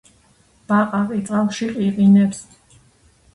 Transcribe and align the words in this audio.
ბაყაყი 0.71 1.19
წყალში 1.27 1.67
ყიყინებს 1.75 2.41